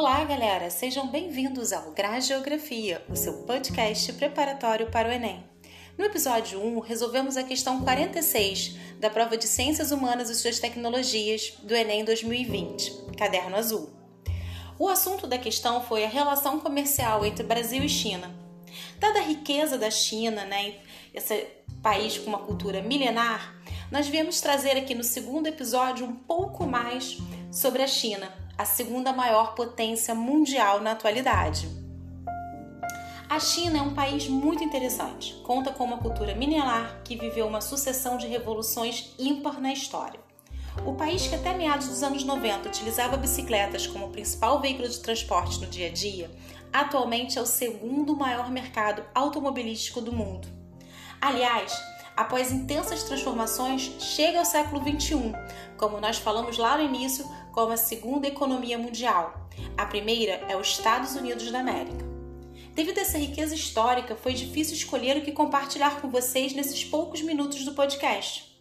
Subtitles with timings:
[0.00, 0.70] Olá, galera!
[0.70, 5.42] Sejam bem-vindos ao Gra Geografia, o seu podcast preparatório para o Enem.
[5.98, 11.54] No episódio 1, resolvemos a questão 46 da prova de Ciências Humanas e Suas Tecnologias
[11.64, 13.90] do Enem 2020, caderno azul.
[14.78, 18.32] O assunto da questão foi a relação comercial entre Brasil e China.
[19.00, 20.76] Dada a riqueza da China, né,
[21.12, 21.44] esse
[21.82, 27.18] país com uma cultura milenar, nós viemos trazer aqui no segundo episódio um pouco mais
[27.50, 31.68] sobre a China, a segunda maior potência mundial na atualidade.
[33.30, 35.34] A China é um país muito interessante.
[35.44, 40.18] Conta com uma cultura milenar que viveu uma sucessão de revoluções ímpar na história.
[40.84, 45.60] O país que até meados dos anos 90 utilizava bicicletas como principal veículo de transporte
[45.60, 46.28] no dia a dia,
[46.72, 50.48] atualmente é o segundo maior mercado automobilístico do mundo.
[51.20, 51.72] Aliás,
[52.18, 55.32] após intensas transformações, chega ao século XXI,
[55.76, 59.48] como nós falamos lá no início, como a segunda economia mundial.
[59.76, 62.04] A primeira é os Estados Unidos da América.
[62.74, 67.22] Devido a essa riqueza histórica, foi difícil escolher o que compartilhar com vocês nesses poucos
[67.22, 68.58] minutos do podcast.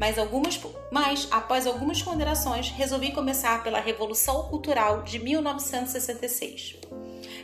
[0.00, 0.60] Mas, algumas,
[0.90, 6.78] mas após algumas ponderações, resolvi começar pela Revolução Cultural de 1966.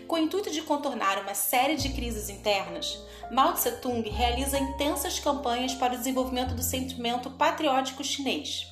[0.07, 2.99] Com o intuito de contornar uma série de crises internas,
[3.31, 8.67] Mao Tse-tung realiza intensas campanhas para o desenvolvimento do sentimento patriótico chinês.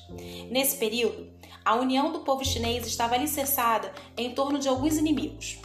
[0.51, 1.31] Nesse período,
[1.65, 5.57] a união do povo chinês estava alicerçada em torno de alguns inimigos.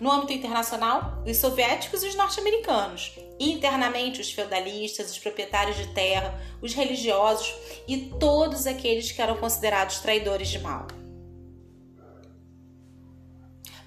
[0.00, 6.40] No âmbito internacional, os soviéticos e os norte-americanos, internamente os feudalistas, os proprietários de terra,
[6.60, 7.54] os religiosos
[7.86, 11.01] e todos aqueles que eram considerados traidores de Mao.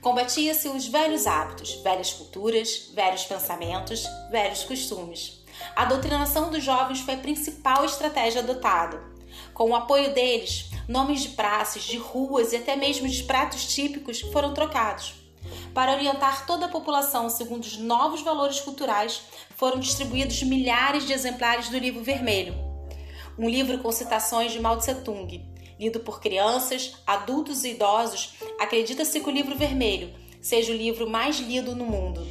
[0.06, 5.44] Combatia-se os velhos hábitos, velhas culturas, velhos pensamentos, velhos costumes.
[5.75, 9.02] A doutrinação dos jovens foi a principal estratégia adotada.
[9.52, 14.22] Com o apoio deles, nomes de praças, de ruas e até mesmo de pratos típicos
[14.22, 15.16] foram trocados.
[15.73, 19.24] Para orientar toda a população segundo os novos valores culturais,
[19.56, 22.53] foram distribuídos milhares de exemplares do Livro Vermelho,
[23.40, 25.44] um livro com citações de Mao Tse-tung,
[25.79, 31.39] lido por crianças, adultos e idosos, acredita-se que o livro vermelho seja o livro mais
[31.39, 32.25] lido no mundo.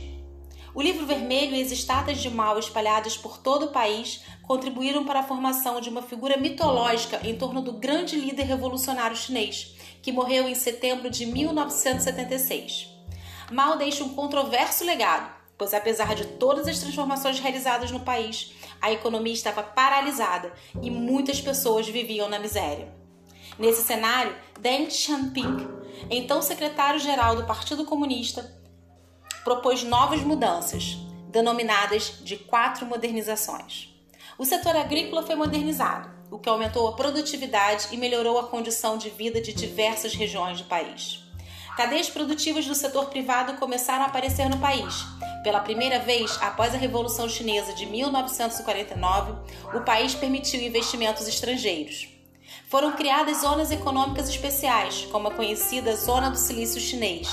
[0.75, 5.21] O livro vermelho e as estátuas de Mao espalhadas por todo o país contribuíram para
[5.21, 10.49] a formação de uma figura mitológica em torno do grande líder revolucionário chinês, que morreu
[10.49, 12.89] em setembro de 1976.
[13.53, 18.93] Mao deixa um controverso legado, pois apesar de todas as transformações realizadas no país, a
[18.93, 20.53] economia estava paralisada
[20.83, 22.93] e muitas pessoas viviam na miséria.
[23.59, 28.55] Nesse cenário, Deng Xiaoping, então secretário-geral do Partido Comunista,
[29.43, 30.97] propôs novas mudanças,
[31.29, 33.89] denominadas de quatro modernizações.
[34.39, 39.11] O setor agrícola foi modernizado, o que aumentou a produtividade e melhorou a condição de
[39.11, 41.23] vida de diversas regiões do país.
[41.77, 45.05] Cadeias produtivas do setor privado começaram a aparecer no país.
[45.43, 49.33] Pela primeira vez após a Revolução Chinesa de 1949,
[49.77, 52.14] o país permitiu investimentos estrangeiros.
[52.69, 57.29] Foram criadas zonas econômicas especiais, como a conhecida Zona do Silício Chinês.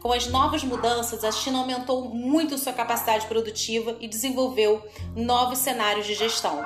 [0.00, 4.84] Com as novas mudanças, a China aumentou muito sua capacidade produtiva e desenvolveu
[5.14, 6.64] novos cenários de gestão.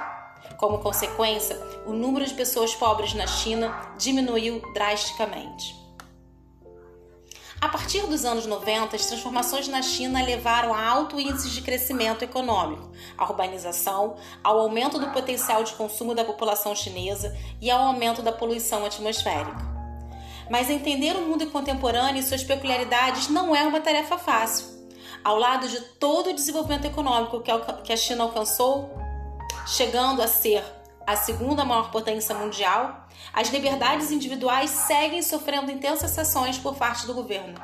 [0.58, 5.74] Como consequência, o número de pessoas pobres na China diminuiu drasticamente.
[7.60, 12.22] A partir dos anos 90, as transformações na China levaram a alto índice de crescimento
[12.22, 18.22] econômico, à urbanização, ao aumento do potencial de consumo da população chinesa e ao aumento
[18.22, 19.60] da poluição atmosférica.
[20.48, 24.66] Mas entender o mundo contemporâneo e suas peculiaridades não é uma tarefa fácil.
[25.22, 27.42] Ao lado de todo o desenvolvimento econômico
[27.84, 28.91] que a China alcançou,
[29.66, 30.65] chegando a ser
[31.06, 37.14] a segunda maior potência mundial, as liberdades individuais seguem sofrendo intensas sanções por parte do
[37.14, 37.54] governo.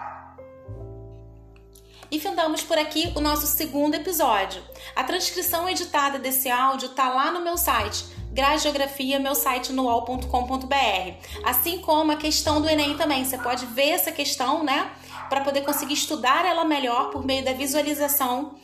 [2.11, 4.63] E findamos por aqui o nosso segundo episódio.
[4.95, 8.05] A transcrição editada desse áudio está lá no meu site,
[8.37, 11.15] Grageografia, meu site no UOL.com.br.
[11.43, 13.25] Assim como a questão do Enem também.
[13.25, 14.91] Você pode ver essa questão, né?
[15.31, 18.57] Para poder conseguir estudar ela melhor por meio da visualização,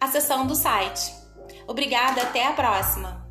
[0.00, 1.12] acessando do site.
[1.66, 3.25] Obrigada, até a próxima!